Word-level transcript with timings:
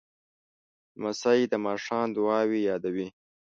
لمسی 0.97 1.41
د 1.51 1.53
ماښام 1.65 2.07
دعاوې 2.17 2.59
یادوي. 2.69 3.07